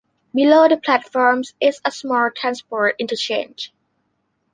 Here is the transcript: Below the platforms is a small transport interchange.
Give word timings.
Below 0.33 0.67
the 0.67 0.77
platforms 0.77 1.53
is 1.61 1.79
a 1.85 1.91
small 1.91 2.31
transport 2.35 2.95
interchange. 2.97 3.71